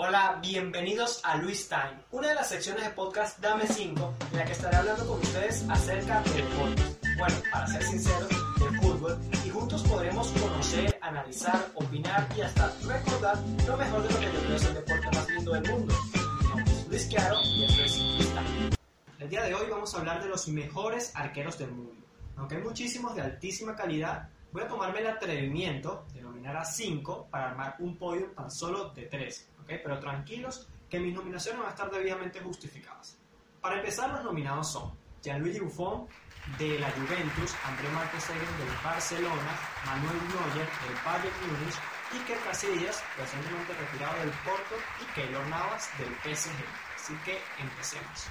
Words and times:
Hola, 0.00 0.38
bienvenidos 0.40 1.20
a 1.24 1.38
Luis 1.38 1.68
Time, 1.68 1.98
una 2.12 2.28
de 2.28 2.36
las 2.36 2.48
secciones 2.48 2.84
de 2.84 2.90
podcast 2.90 3.40
Dame 3.40 3.66
5, 3.66 4.14
en 4.30 4.38
la 4.38 4.44
que 4.44 4.52
estaré 4.52 4.76
hablando 4.76 5.04
con 5.08 5.18
ustedes 5.18 5.68
acerca 5.68 6.20
del 6.20 6.34
deporte. 6.34 6.82
Bueno, 7.18 7.34
para 7.50 7.66
ser 7.66 7.82
sincero, 7.82 8.28
de 8.28 8.78
fútbol, 8.78 9.18
y 9.44 9.50
juntos 9.50 9.82
podremos 9.82 10.28
conocer, 10.28 10.96
analizar, 11.02 11.72
opinar 11.74 12.28
y 12.36 12.42
hasta 12.42 12.72
recordar 12.86 13.38
lo 13.66 13.76
mejor 13.76 14.02
de 14.04 14.14
lo 14.14 14.20
que 14.20 14.26
yo 14.26 14.40
creo 14.40 14.56
es 14.56 14.64
el 14.66 14.74
deporte 14.74 15.06
más 15.06 15.28
lindo 15.30 15.52
del 15.52 15.68
mundo. 15.68 15.94
Mi 16.14 16.48
nombre 16.48 16.72
es 16.72 16.88
Luis 16.88 17.08
Chiaro 17.08 17.40
y 17.42 17.64
esto 17.64 17.82
es 17.82 17.98
Luis 17.98 18.28
Time. 18.28 18.70
El 19.18 19.28
día 19.28 19.42
de 19.42 19.54
hoy 19.56 19.66
vamos 19.68 19.92
a 19.92 19.98
hablar 19.98 20.22
de 20.22 20.28
los 20.28 20.46
mejores 20.46 21.10
arqueros 21.16 21.58
del 21.58 21.72
mundo. 21.72 22.06
Aunque 22.36 22.54
hay 22.54 22.62
muchísimos 22.62 23.16
de 23.16 23.22
altísima 23.22 23.74
calidad, 23.74 24.28
voy 24.52 24.62
a 24.62 24.68
tomarme 24.68 25.00
el 25.00 25.08
atrevimiento 25.08 26.06
de 26.14 26.22
nominar 26.22 26.56
a 26.56 26.64
5 26.64 27.26
para 27.32 27.50
armar 27.50 27.74
un 27.80 27.98
podio 27.98 28.26
tan 28.26 28.48
solo 28.48 28.90
de 28.90 29.02
3. 29.02 29.48
Pero 29.68 30.00
tranquilos, 30.00 30.68
que 30.88 30.98
mis 30.98 31.14
nominaciones 31.14 31.60
van 31.60 31.68
a 31.68 31.74
estar 31.74 31.90
debidamente 31.90 32.40
justificadas. 32.40 33.18
Para 33.60 33.76
empezar, 33.76 34.10
los 34.10 34.24
nominados 34.24 34.72
son 34.72 34.92
Gianluigi 35.22 35.60
Buffon 35.60 36.08
de 36.56 36.78
la 36.78 36.90
Juventus, 36.92 37.54
André 37.64 37.88
Marques 37.90 38.26
del 38.28 38.38
Barcelona, 38.82 39.58
Manuel 39.84 40.16
Neuer 40.28 40.66
del 40.66 40.96
Bayern 41.04 41.36
Múnich, 41.46 41.74
Iker 42.12 42.38
Casillas, 42.38 43.02
recientemente 43.18 43.74
retirado 43.74 44.18
del 44.20 44.30
Porto, 44.44 44.74
y 45.02 45.14
Keylor 45.14 45.46
Navas 45.48 45.90
del 45.98 46.08
PSG. 46.24 46.56
Así 46.96 47.14
que 47.24 47.38
empecemos. 47.60 48.30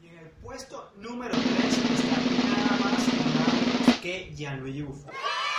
Y 0.00 0.08
en 0.08 0.18
el 0.18 0.30
puesto 0.42 0.92
número 0.96 1.34
3 1.34 1.78
está 1.78 2.16
nada 2.56 2.78
más 2.84 3.08
nada 3.14 3.52
menos 3.52 3.96
que 4.00 4.32
Gianluigi 4.36 4.82
Buffon. 4.82 5.12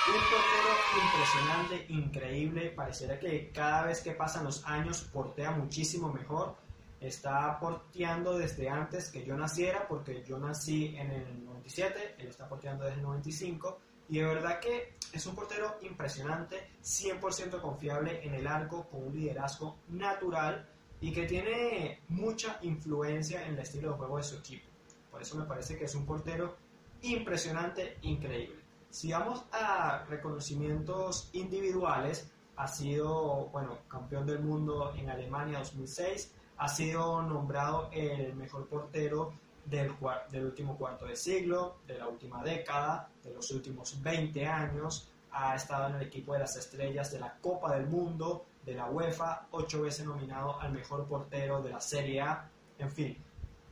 Un 0.08 0.14
portero 0.14 0.72
impresionante, 1.04 1.86
increíble. 1.90 2.70
Pareciera 2.72 3.20
que 3.20 3.52
cada 3.52 3.84
vez 3.84 4.02
que 4.02 4.12
pasan 4.12 4.46
los 4.46 4.66
años 4.66 5.08
portea 5.14 5.52
muchísimo 5.52 6.12
mejor. 6.12 6.55
Está 7.00 7.60
porteando 7.60 8.38
desde 8.38 8.68
antes 8.68 9.12
que 9.12 9.24
yo 9.24 9.38
naciera, 9.38 9.88
porque 9.88 10.24
yo 10.27 10.40
nací 10.40 10.96
en 10.98 11.12
el 11.12 11.46
97, 11.46 12.16
él 12.18 12.27
está 12.27 12.49
porteando 12.49 12.84
desde 12.85 12.98
el 12.98 13.04
95. 13.04 13.79
Y 14.10 14.18
de 14.18 14.26
verdad 14.26 14.60
que 14.60 14.96
es 15.13 15.26
un 15.27 15.35
portero 15.35 15.77
impresionante, 15.82 16.72
100% 16.84 17.62
confiable 17.62 18.26
en 18.26 18.34
el 18.34 18.48
arco, 18.48 18.88
con 18.90 19.04
un 19.04 19.16
liderazgo 19.16 19.77
natural 19.90 20.68
y 20.99 21.13
que 21.13 21.27
tiene 21.27 22.02
mucha 22.10 22.57
influencia 22.63 23.46
en 23.46 23.54
el 23.54 23.60
estilo 23.60 23.91
de 23.91 23.98
juego 23.98 24.18
de 24.18 24.24
su 24.24 24.38
equipo. 24.38 24.66
Por 25.12 25.22
eso 25.22 25.38
me 25.38 25.46
parece 25.46 25.77
que 25.77 25.85
es 25.85 25.94
un 25.94 26.05
portero 26.05 26.57
impresionante, 27.04 27.98
increíble. 28.02 28.60
Si 28.92 29.10
vamos 29.14 29.46
a 29.54 30.04
reconocimientos 30.10 31.30
individuales, 31.32 32.30
ha 32.58 32.68
sido, 32.68 33.48
bueno, 33.54 33.78
campeón 33.88 34.28
del 34.28 34.40
mundo 34.40 34.94
en 34.98 35.10
Alemania 35.10 35.60
2006, 35.60 36.34
ha 36.58 36.68
sido 36.68 37.22
nombrado 37.22 37.90
el 37.94 38.36
mejor 38.36 38.68
portero 38.68 39.32
del, 39.64 39.96
del 40.30 40.46
último 40.46 40.78
cuarto 40.78 41.06
de 41.06 41.16
siglo, 41.16 41.78
de 41.88 42.00
la 42.00 42.10
última 42.10 42.44
década, 42.44 43.10
de 43.24 43.34
los 43.34 43.50
últimos 43.52 44.02
20 44.04 44.46
años, 44.46 45.10
ha 45.32 45.56
estado 45.56 45.88
en 45.88 45.96
el 45.96 46.02
equipo 46.02 46.34
de 46.34 46.40
las 46.40 46.58
estrellas 46.58 47.14
de 47.14 47.22
la 47.22 47.38
Copa 47.38 47.74
del 47.74 47.88
Mundo, 47.88 48.46
de 48.66 48.74
la 48.76 48.88
UEFA, 48.88 49.48
ocho 49.52 49.84
veces 49.84 50.06
nominado 50.06 50.60
al 50.60 50.74
mejor 50.74 51.08
portero 51.08 51.62
de 51.62 51.70
la 51.70 51.80
Serie 51.80 52.20
A, 52.20 52.50
en 52.78 52.92
fin, 52.92 53.18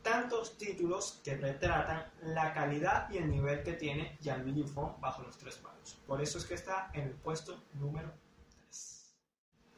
tantos 0.02 0.56
títulos 0.56 1.20
que 1.24 1.36
retratan 1.36 2.06
la 2.22 2.52
calidad 2.52 3.10
y 3.10 3.18
el 3.18 3.30
nivel 3.30 3.62
que 3.62 3.74
tiene 3.74 4.16
Gianluigi 4.20 4.62
Buffon 4.62 5.00
bajo 5.00 5.22
los 5.22 5.36
tres 5.36 5.56
palos. 5.56 5.98
Por 6.06 6.20
eso 6.20 6.38
es 6.38 6.44
que 6.44 6.54
está 6.54 6.90
en 6.92 7.02
el 7.02 7.12
puesto 7.12 7.62
número 7.74 8.12
3. 8.68 9.14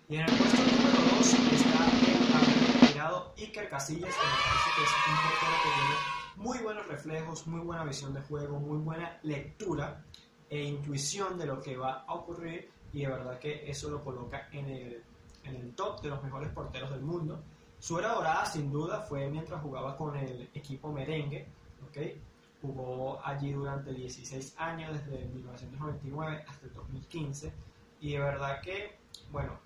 Y 0.09 0.17
en 0.17 0.21
el 0.23 0.27
puesto 0.27 0.63
número 0.63 1.17
2 1.17 1.35
está 1.53 1.85
el 1.91 2.81
retirado 2.81 3.35
Iker 3.37 3.69
Casillas, 3.69 4.15
que 4.15 4.27
me 4.27 4.33
parece 4.45 4.71
que 4.77 4.83
es 4.83 4.91
un 5.09 5.17
portero 5.17 5.53
que 5.63 5.71
tiene 5.75 6.23
muy 6.37 6.59
buenos 6.59 6.87
reflejos, 6.87 7.47
muy 7.47 7.61
buena 7.61 7.85
visión 7.85 8.15
de 8.15 8.21
juego, 8.23 8.59
muy 8.59 8.79
buena 8.79 9.19
lectura 9.23 10.05
e 10.49 10.63
intuición 10.63 11.39
de 11.39 11.47
lo 11.47 11.61
que 11.61 11.77
va 11.77 12.05
a 12.07 12.15
ocurrir 12.15 12.71
y 12.93 13.03
de 13.03 13.09
verdad 13.09 13.39
que 13.39 13.71
eso 13.71 13.91
lo 13.91 14.05
coloca 14.05 14.49
en 14.53 14.69
el, 14.69 15.05
en 15.45 15.57
el 15.57 15.75
top 15.75 16.03
de 16.03 16.11
los 16.11 16.23
mejores 16.23 16.51
porteros 16.51 16.91
del 16.91 17.01
mundo 17.01 17.43
su 17.83 17.99
era 17.99 18.15
dorada, 18.15 18.47
sin 18.47 18.71
duda, 18.71 19.01
fue 19.01 19.29
mientras 19.29 19.61
jugaba 19.61 19.97
con 19.97 20.17
el 20.17 20.49
equipo 20.55 20.93
merengue. 20.93 21.49
¿okay? 21.89 22.23
Jugó 22.61 23.21
allí 23.25 23.51
durante 23.51 23.93
16 23.93 24.55
años, 24.57 24.93
desde 24.93 25.25
1999 25.25 26.45
hasta 26.47 26.67
el 26.67 26.75
2015. 26.75 27.53
Y 28.01 28.13
de 28.13 28.19
verdad 28.21 28.61
que, 28.61 28.95
bueno, 29.33 29.59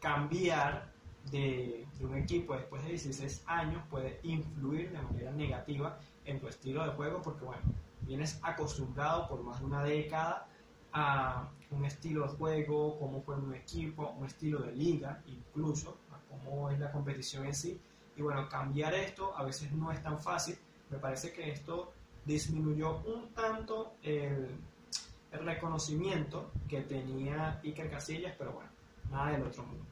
cambiar 0.00 0.90
de, 1.30 1.86
de, 1.98 2.06
un 2.06 2.16
equipo 2.16 2.54
después 2.54 2.82
de 2.84 2.88
16 2.92 3.42
años 3.46 3.82
puede 3.90 4.18
influir 4.22 4.90
de 4.90 5.02
manera 5.02 5.32
negativa 5.32 5.98
en 6.24 6.40
tu 6.40 6.48
estilo 6.48 6.86
de 6.86 6.92
juego 6.92 7.20
porque, 7.20 7.44
bueno, 7.44 7.60
vienes 8.00 8.40
acostumbrado 8.42 9.28
por 9.28 9.42
más 9.42 9.60
de 9.60 9.66
una 9.66 9.84
década 9.84 10.48
a 10.94 11.46
un 11.70 11.84
estilo 11.84 12.22
de 12.22 12.28
juego, 12.28 12.98
cómo 12.98 13.20
fue 13.20 13.36
un 13.36 13.54
equipo, 13.54 14.08
un 14.18 14.24
estilo 14.24 14.60
de 14.60 14.72
liga 14.72 15.22
incluso, 15.26 15.98
cómo 16.44 16.70
es 16.70 16.78
la 16.78 16.90
competición 16.90 17.46
en 17.46 17.54
sí. 17.54 17.80
Y 18.16 18.22
bueno, 18.22 18.48
cambiar 18.48 18.94
esto 18.94 19.36
a 19.36 19.44
veces 19.44 19.72
no 19.72 19.92
es 19.92 20.02
tan 20.02 20.18
fácil. 20.18 20.58
Me 20.90 20.98
parece 20.98 21.32
que 21.32 21.50
esto 21.50 21.92
disminuyó 22.24 22.98
un 23.06 23.32
tanto 23.32 23.94
el, 24.02 24.48
el 25.32 25.44
reconocimiento 25.44 26.50
que 26.68 26.82
tenía 26.82 27.60
Iker 27.62 27.90
Casillas, 27.90 28.34
pero 28.36 28.52
bueno, 28.52 28.70
nada 29.10 29.32
del 29.32 29.42
otro 29.42 29.62
mundo. 29.64 29.84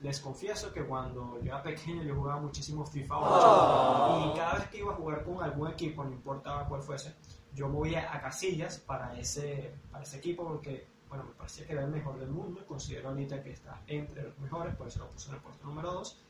Les, 0.00 0.20
confieso 0.20 0.72
que 0.72 0.82
cuando 0.82 1.38
yo 1.40 1.46
era 1.46 1.62
pequeño 1.62 2.02
yo 2.02 2.16
jugaba 2.16 2.40
muchísimo 2.40 2.84
FIFA 2.84 3.18
8 3.18 4.32
y 4.32 4.36
cada 4.36 4.54
vez 4.54 4.68
que 4.68 4.78
iba 4.78 4.92
a 4.92 4.96
jugar 4.96 5.24
con 5.24 5.40
algún 5.40 5.70
equipo, 5.70 6.02
no 6.02 6.10
importaba 6.10 6.66
cuál 6.66 6.82
fuese, 6.82 7.14
yo 7.54 7.68
movía 7.68 8.12
a 8.12 8.20
Casillas 8.20 8.78
para 8.78 9.16
ese, 9.16 9.74
para 9.92 10.02
ese 10.02 10.16
equipo 10.16 10.44
porque 10.44 10.86
bueno, 11.08 11.24
me 11.24 11.32
parecía 11.32 11.66
que 11.66 11.72
era 11.72 11.84
el 11.84 11.90
mejor 11.90 12.18
del 12.18 12.28
mundo, 12.28 12.64
considero 12.66 13.08
ahorita 13.08 13.42
que 13.42 13.52
está 13.52 13.82
entre 13.86 14.22
los 14.22 14.38
mejores, 14.38 14.74
por 14.76 14.88
eso 14.88 15.00
lo 15.00 15.10
puse 15.10 15.28
en 15.28 15.36
el 15.36 15.40
puesto 15.40 15.66
número 15.66 15.92
2. 15.92 16.20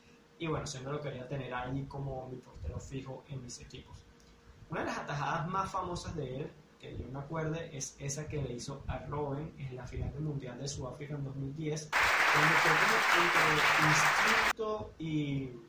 Y 0.40 0.46
bueno, 0.46 0.66
siempre 0.66 0.92
lo 0.92 1.00
quería 1.00 1.26
tener 1.26 1.52
ahí 1.52 1.84
como 1.86 2.28
mi 2.28 2.36
portero 2.36 2.78
fijo 2.78 3.24
en 3.28 3.42
mis 3.42 3.60
equipos. 3.60 4.04
Una 4.70 4.80
de 4.80 4.86
las 4.86 4.98
atajadas 4.98 5.48
más 5.48 5.70
famosas 5.70 6.14
de 6.14 6.42
él, 6.42 6.52
que 6.78 6.96
yo 6.96 7.08
me 7.08 7.18
acuerde, 7.18 7.76
es 7.76 7.96
esa 7.98 8.28
que 8.28 8.40
le 8.40 8.52
hizo 8.52 8.84
a 8.86 8.98
Robin 9.00 9.52
en 9.58 9.74
la 9.74 9.84
final 9.84 10.12
del 10.12 10.22
Mundial 10.22 10.58
de 10.58 10.68
Sudáfrica 10.68 11.14
en 11.14 11.24
2010, 11.24 11.90
donde 11.90 12.54
fue 12.54 12.70
como 12.78 13.50
entre 13.50 13.88
instinto 13.88 14.94
y, 14.98 15.67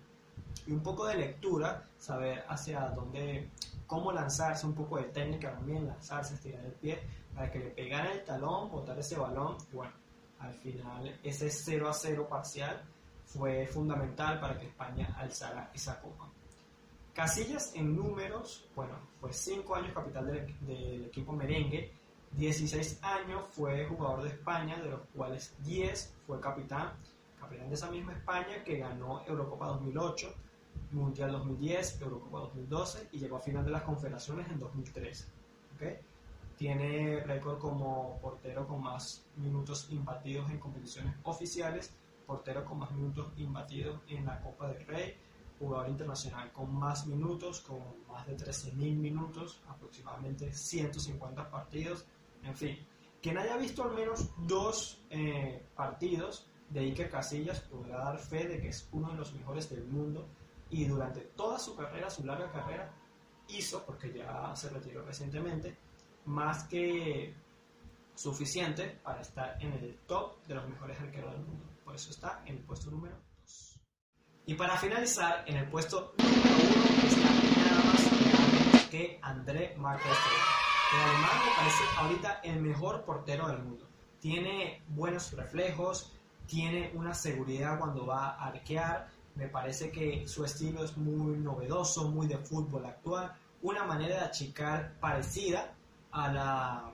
y 0.67 0.71
un 0.71 0.81
poco 0.81 1.05
de 1.07 1.15
lectura, 1.15 1.87
saber 1.97 2.43
hacia 2.47 2.89
dónde, 2.89 3.49
cómo 3.87 4.11
lanzarse, 4.11 4.65
un 4.65 4.73
poco 4.73 4.97
de 4.97 5.05
técnica 5.05 5.51
también, 5.51 5.87
lanzarse, 5.87 6.35
estirar 6.35 6.65
el 6.65 6.73
pie, 6.73 6.99
para 7.33 7.51
que 7.51 7.59
le 7.59 7.69
pegara 7.71 8.11
el 8.11 8.23
talón, 8.23 8.69
botar 8.69 8.97
ese 8.99 9.17
balón. 9.17 9.57
Y 9.71 9.75
bueno, 9.75 9.93
al 10.39 10.53
final 10.53 11.19
ese 11.23 11.49
0 11.49 11.89
a 11.89 11.93
0 11.93 12.27
parcial 12.29 12.81
fue 13.25 13.67
fundamental 13.67 14.39
para 14.39 14.57
que 14.57 14.65
España 14.67 15.15
alzara 15.17 15.71
esa 15.73 15.99
copa. 16.01 16.27
Casillas 17.13 17.73
en 17.75 17.95
números, 17.95 18.65
bueno, 18.75 18.93
fue 19.19 19.33
5 19.33 19.75
años 19.75 19.93
capital 19.93 20.27
del, 20.61 21.05
equipo 21.05 21.33
merengue, 21.33 21.91
16 22.31 22.99
años 23.03 23.43
fue 23.49 23.85
jugador 23.85 24.23
de 24.23 24.29
España, 24.29 24.79
de 24.79 24.89
los 24.89 25.01
cuales 25.15 25.53
10 25.59 26.15
fue 26.25 26.39
capitán, 26.39 26.93
capitán 27.39 27.69
de 27.69 27.75
esa 27.75 27.89
misma 27.91 28.13
España 28.13 28.63
que 28.63 28.77
ganó 28.77 29.25
Eurocopa 29.27 29.67
2008, 29.67 30.33
Mundial 30.91 31.31
2010, 31.31 32.01
Eurocopa 32.01 32.39
2012 32.39 33.09
y 33.11 33.19
llegó 33.19 33.37
a 33.37 33.41
final 33.41 33.63
de 33.63 33.71
las 33.71 33.83
confederaciones 33.83 34.49
en 34.49 34.59
2013. 34.59 35.25
¿okay? 35.75 35.97
Tiene 36.57 37.23
récord 37.23 37.59
como 37.59 38.17
portero 38.21 38.67
con 38.67 38.81
más 38.81 39.23
minutos 39.37 39.87
imbatidos 39.91 40.49
en 40.49 40.57
competiciones 40.57 41.15
oficiales, 41.23 41.93
portero 42.25 42.65
con 42.65 42.79
más 42.79 42.91
minutos 42.91 43.31
imbatidos 43.37 43.99
en 44.07 44.25
la 44.25 44.41
Copa 44.41 44.67
del 44.69 44.85
Rey, 44.87 45.15
jugador 45.59 45.89
internacional 45.89 46.51
con 46.51 46.73
más 46.73 47.05
minutos, 47.05 47.61
con 47.61 47.79
más 48.07 48.25
de 48.25 48.35
13.000 48.35 48.73
minutos, 48.95 49.61
aproximadamente 49.67 50.51
150 50.51 51.49
partidos, 51.51 52.05
en 52.43 52.55
fin. 52.55 52.77
Quien 53.21 53.37
haya 53.37 53.57
visto 53.57 53.83
al 53.83 53.93
menos 53.93 54.29
dos 54.37 55.01
eh, 55.09 55.65
partidos 55.75 56.47
de 56.69 56.79
Iker 56.81 57.09
Casillas 57.09 57.59
podrá 57.59 57.97
dar 57.97 58.17
fe 58.17 58.47
de 58.47 58.61
que 58.61 58.69
es 58.69 58.87
uno 58.91 59.11
de 59.11 59.17
los 59.17 59.33
mejores 59.33 59.69
del 59.69 59.85
mundo 59.85 60.27
y 60.69 60.85
durante 60.85 61.21
toda 61.21 61.57
su 61.59 61.75
carrera, 61.75 62.09
su 62.09 62.25
larga 62.25 62.51
carrera, 62.51 62.91
hizo, 63.47 63.83
porque 63.85 64.13
ya 64.13 64.55
se 64.55 64.69
retiró 64.69 65.03
recientemente, 65.03 65.77
más 66.25 66.63
que 66.65 67.33
suficiente 68.15 68.99
para 69.03 69.21
estar 69.21 69.57
en 69.61 69.73
el 69.73 69.97
top 70.05 70.45
de 70.45 70.55
los 70.55 70.67
mejores 70.67 70.99
arqueros 70.99 71.31
del 71.31 71.41
mundo. 71.41 71.65
Por 71.83 71.95
eso 71.95 72.11
está 72.11 72.43
en 72.45 72.57
el 72.57 72.63
puesto 72.63 72.91
número 72.91 73.15
2. 73.41 73.79
Y 74.45 74.53
para 74.55 74.77
finalizar, 74.77 75.43
en 75.47 75.57
el 75.57 75.69
puesto 75.69 76.13
número 76.17 76.39
1 76.39 77.07
está 77.07 77.69
nada 77.69 77.83
más 77.85 78.09
que 78.89 79.19
André 79.21 79.75
Marques 79.77 80.17
El 80.93 80.99
alemán 81.01 81.45
me 81.45 81.55
parece 81.55 81.83
ahorita 81.97 82.39
el 82.43 82.59
mejor 82.61 83.05
portero 83.05 83.47
del 83.47 83.59
mundo. 83.59 83.87
Tiene 84.19 84.83
buenos 84.89 85.31
reflejos, 85.31 86.11
tiene 86.45 86.91
una 86.95 87.13
seguridad 87.13 87.77
cuando 87.77 88.05
va 88.05 88.31
a 88.31 88.47
arquear, 88.47 89.07
me 89.39 89.47
parece 89.47 89.89
que 89.89 90.27
su 90.27 90.43
estilo 90.43 90.83
es 90.83 90.97
muy 90.97 91.37
novedoso, 91.37 92.09
muy 92.09 92.27
de 92.27 92.37
fútbol 92.37 92.85
actual, 92.85 93.33
una 93.61 93.85
manera 93.85 94.15
de 94.15 94.21
achicar 94.25 94.99
parecida 94.99 95.73
a 96.11 96.31
la, 96.33 96.91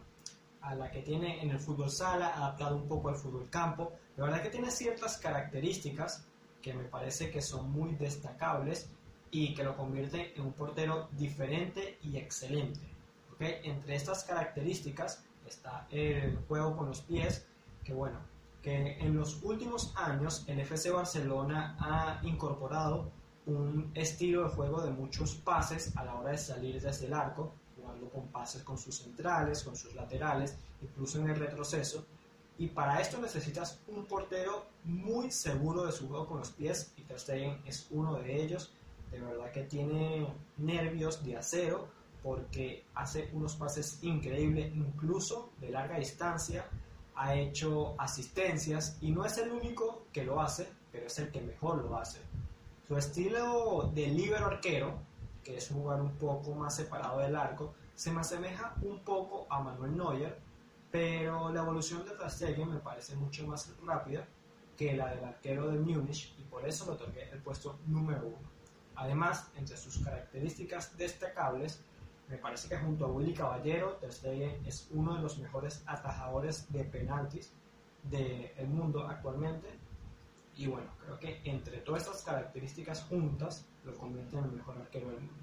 a 0.62 0.76
la 0.76 0.92
que 0.92 1.02
tiene 1.02 1.42
en 1.42 1.50
el 1.50 1.60
fútbol 1.60 1.90
sala, 1.90 2.36
adaptado 2.36 2.76
un 2.76 2.88
poco 2.88 3.10
al 3.10 3.16
fútbol 3.16 3.50
campo. 3.50 3.94
La 4.16 4.26
verdad 4.26 4.44
que 4.44 4.50
tiene 4.50 4.70
ciertas 4.70 5.18
características 5.18 6.28
que 6.62 6.74
me 6.74 6.84
parece 6.84 7.32
que 7.32 7.42
son 7.42 7.72
muy 7.72 7.96
destacables 7.96 8.90
y 9.32 9.56
que 9.56 9.64
lo 9.64 9.76
convierten 9.76 10.32
en 10.36 10.42
un 10.44 10.54
portero 10.54 11.10
diferente 11.14 11.98
y 12.04 12.18
excelente. 12.18 12.80
¿okay? 13.34 13.60
Entre 13.64 13.96
estas 13.96 14.24
características 14.24 15.24
está 15.48 15.88
el 15.90 16.38
juego 16.48 16.78
con 16.78 16.90
los 16.90 17.02
pies, 17.02 17.48
que 17.84 17.94
bueno, 17.94 18.20
que 18.66 18.98
en 19.00 19.16
los 19.16 19.44
últimos 19.44 19.94
años 19.96 20.44
el 20.48 20.60
FC 20.60 20.90
Barcelona 20.90 21.78
ha 21.80 22.20
incorporado 22.26 23.12
un 23.46 23.92
estilo 23.94 24.44
de 24.44 24.56
juego 24.56 24.82
de 24.82 24.90
muchos 24.90 25.36
pases 25.36 25.96
a 25.96 26.04
la 26.04 26.16
hora 26.16 26.32
de 26.32 26.40
salir 26.40 26.82
desde 26.82 27.06
el 27.06 27.14
arco, 27.14 27.54
jugando 27.76 28.10
con 28.10 28.26
pases 28.30 28.64
con 28.64 28.80
sus 28.80 28.98
centrales, 28.98 29.64
con 29.64 29.76
sus 29.76 29.94
laterales, 29.94 30.58
incluso 30.82 31.20
en 31.20 31.30
el 31.30 31.36
retroceso. 31.36 32.08
Y 32.58 32.66
para 32.70 33.00
esto 33.00 33.20
necesitas 33.20 33.82
un 33.88 34.04
portero 34.06 34.66
muy 34.84 35.30
seguro 35.30 35.86
de 35.86 35.92
su 35.92 36.08
juego 36.08 36.26
con 36.26 36.40
los 36.40 36.50
pies, 36.50 36.92
y 36.98 37.04
Ter 37.04 37.20
Stegen 37.20 37.62
es 37.68 37.86
uno 37.92 38.16
de 38.16 38.44
ellos. 38.44 38.72
De 39.12 39.20
verdad 39.20 39.52
que 39.52 39.62
tiene 39.66 40.26
nervios 40.58 41.24
de 41.24 41.38
acero 41.38 41.88
porque 42.24 42.84
hace 42.96 43.30
unos 43.34 43.56
pases 43.58 44.00
increíbles, 44.02 44.74
incluso 44.74 45.52
de 45.62 45.70
larga 45.70 46.00
distancia. 46.00 46.66
Ha 47.16 47.36
hecho 47.36 47.96
asistencias 48.00 48.98
y 49.02 49.12
no 49.12 49.26
es 49.26 49.38
el 49.38 49.52
único 49.52 50.06
que 50.12 50.24
lo 50.24 50.42
hace, 50.42 50.68
pero 50.92 51.08
es 51.08 51.18
el 51.20 51.32
que 51.32 51.42
mejor 51.42 51.84
lo 51.84 51.98
hace. 51.98 52.20
Su 52.88 52.98
estilo 52.98 53.92
de 53.94 54.08
libero 54.08 54.48
arquero, 54.48 55.00
que 55.44 55.58
es 55.58 55.70
jugar 55.70 56.02
un 56.02 56.12
poco 56.18 56.54
más 56.54 56.76
separado 56.76 57.20
del 57.20 57.36
arco, 57.36 57.74
se 57.96 58.12
me 58.12 58.22
asemeja 58.22 58.76
un 58.82 59.00
poco 59.00 59.48
a 59.50 59.62
Manuel 59.62 59.96
Neuer, 59.96 60.40
pero 60.92 61.52
la 61.52 61.62
evolución 61.62 62.04
de 62.06 62.12
Ter 62.12 62.66
me 62.66 62.80
parece 62.80 63.16
mucho 63.16 63.48
más 63.48 63.74
rápida 63.84 64.28
que 64.78 64.96
la 64.96 65.08
del 65.14 65.24
arquero 65.24 65.68
de 65.68 65.80
Múnich 65.80 66.34
y 66.38 66.44
por 66.44 66.68
eso 66.68 66.86
le 66.86 66.92
otorgué 66.92 67.30
el 67.32 67.40
puesto 67.40 67.80
número 67.88 68.28
uno. 68.28 68.50
Además, 68.96 69.50
entre 69.58 69.78
sus 69.78 70.00
características 70.00 70.98
destacables, 70.98 71.82
me 72.28 72.38
parece 72.38 72.68
que 72.68 72.78
junto 72.78 73.06
a 73.06 73.08
Willy 73.10 73.34
Caballero, 73.34 73.94
Ter 73.94 74.12
Stegen 74.12 74.66
es 74.66 74.88
uno 74.92 75.16
de 75.16 75.22
los 75.22 75.38
mejores 75.38 75.84
atajadores 75.86 76.72
de 76.72 76.84
penaltis 76.84 77.54
del 78.04 78.68
mundo 78.68 79.06
actualmente 79.08 79.68
y 80.56 80.68
bueno, 80.68 80.88
creo 81.04 81.20
que 81.20 81.42
entre 81.44 81.80
todas 81.80 82.04
estas 82.04 82.24
características 82.24 83.04
juntas 83.04 83.66
lo 83.84 83.94
convierten 83.98 84.40
en 84.40 84.46
el 84.46 84.52
mejor 84.52 84.78
arquero 84.78 85.10
del 85.10 85.20
mundo. 85.20 85.34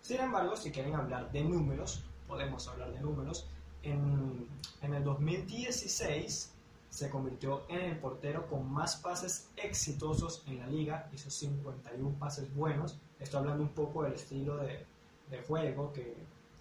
Sin 0.00 0.20
embargo, 0.20 0.56
si 0.56 0.70
quieren 0.70 0.94
hablar 0.94 1.30
de 1.32 1.44
números, 1.44 2.04
podemos 2.26 2.66
hablar 2.68 2.92
de 2.92 3.00
números. 3.00 3.48
En, 3.82 4.48
en 4.80 4.94
el 4.94 5.04
2016 5.04 6.54
se 6.88 7.10
convirtió 7.10 7.64
en 7.68 7.80
el 7.80 7.98
portero 7.98 8.46
con 8.48 8.70
más 8.70 8.96
pases 8.96 9.50
exitosos 9.56 10.42
en 10.46 10.60
la 10.60 10.66
liga, 10.66 11.10
hizo 11.12 11.28
51 11.30 12.18
pases 12.18 12.54
buenos. 12.54 12.98
Estoy 13.18 13.40
hablando 13.40 13.64
un 13.64 13.70
poco 13.70 14.04
del 14.04 14.14
estilo 14.14 14.56
de, 14.58 14.86
de 15.30 15.42
juego 15.42 15.92
que, 15.92 16.16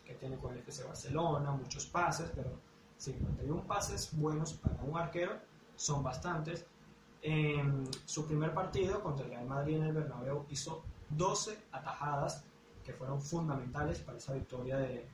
que, 0.05 0.13
tiene 0.15 0.37
con 0.37 0.53
el 0.53 0.59
FC 0.59 0.83
Barcelona, 0.83 1.51
muchos 1.51 1.85
pases, 1.85 2.31
pero 2.35 2.51
51 2.97 3.63
pases 3.63 4.09
buenos 4.13 4.53
para 4.53 4.81
un 4.83 4.97
arquero 4.97 5.33
son 5.75 6.03
bastantes. 6.03 6.65
En 7.21 7.85
su 8.05 8.25
primer 8.27 8.53
partido 8.53 9.01
contra 9.01 9.25
el 9.25 9.31
Real 9.31 9.45
Madrid 9.45 9.77
en 9.77 9.83
el 9.83 9.93
Bernabéu 9.93 10.45
hizo 10.49 10.83
12 11.09 11.57
atajadas 11.71 12.43
que 12.83 12.93
fueron 12.93 13.21
fundamentales 13.21 13.99
para 13.99 14.17
esa 14.17 14.33
victoria 14.33 14.77
de, 14.77 15.05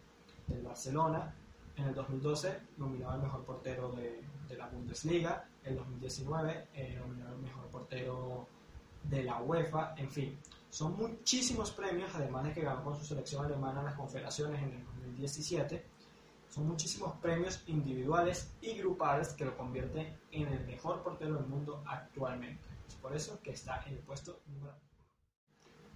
del 0.47 0.63
Barcelona. 0.63 1.33
En 1.75 1.85
el 1.85 1.95
2012 1.95 2.59
nominado 2.77 3.15
el 3.15 3.21
mejor 3.21 3.43
portero 3.45 3.91
de, 3.91 4.21
de 4.47 4.57
la 4.57 4.67
Bundesliga. 4.67 5.47
En 5.63 5.75
2019 5.75 6.67
eh, 6.73 6.99
el 6.99 7.37
mejor 7.37 7.65
portero 7.67 8.47
de 9.03 9.23
la 9.23 9.41
UEFA. 9.41 9.93
En 9.97 10.09
fin, 10.09 10.37
son 10.69 10.95
muchísimos 10.97 11.71
premios, 11.71 12.11
además 12.13 12.45
de 12.45 12.53
que 12.53 12.61
ganó 12.61 12.83
con 12.83 12.97
su 12.97 13.05
selección 13.05 13.45
alemana 13.45 13.83
las 13.83 13.95
confederaciones 13.95 14.61
en 14.61 14.71
el 14.71 14.85
2017 14.85 15.99
son 16.49 16.67
muchísimos 16.67 17.13
premios 17.21 17.61
individuales 17.67 18.51
y 18.61 18.73
grupales 18.73 19.29
que 19.29 19.45
lo 19.45 19.55
convierten 19.55 20.17
en 20.31 20.47
el 20.47 20.65
mejor 20.65 21.03
portero 21.03 21.35
del 21.35 21.45
mundo 21.45 21.83
actualmente. 21.85 22.63
Es 22.87 22.95
por 22.95 23.15
eso 23.15 23.39
que 23.41 23.51
está 23.51 23.83
en 23.85 23.93
el 23.93 23.99
puesto 23.99 24.39
número 24.47 24.73
1. 24.73 24.89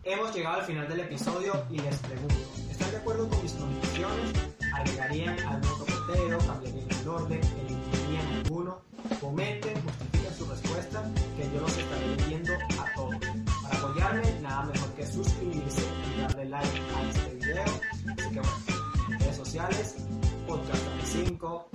Hemos 0.05 0.35
llegado 0.35 0.57
al 0.57 0.65
final 0.65 0.87
del 0.87 0.99
episodio 0.99 1.65
y 1.71 1.79
les 1.79 1.97
pregunto, 1.99 2.35
¿están 2.69 2.91
de 2.91 2.97
acuerdo 2.97 3.27
con 3.29 3.41
mis 3.41 3.53
conclusiones? 3.53 4.33
¿Agregarían 4.75 5.39
algún 5.39 5.71
otro 5.71 5.85
portero? 5.85 6.37
¿Cambiarían 6.39 6.91
el 6.91 7.07
orden? 7.07 7.41
¿Eliminarían 7.41 8.27
alguno? 8.45 8.81
Comenten, 9.21 9.81
justifiquen 9.81 10.33
su 10.35 10.45
respuesta, 10.45 11.03
que 11.37 11.51
yo 11.51 11.61
los 11.61 11.77
estaré 11.77 12.15
leyendo 12.17 12.53
nada 14.41 14.63
mejor 14.65 14.89
que 14.95 15.05
suscribirse 15.05 15.81
y 16.15 16.21
darle 16.21 16.45
like 16.45 16.81
a 16.95 17.09
este 17.09 17.35
video. 17.35 17.63
Así 17.63 18.29
que 18.31 18.39
bueno, 18.39 19.19
redes 19.19 19.37
sociales, 19.37 19.95
podcast 20.45 20.83
5 21.05 21.69